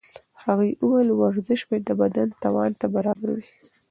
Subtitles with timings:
[0.43, 3.45] هغې وویل ورزش باید د بدن توان ته برابر وي.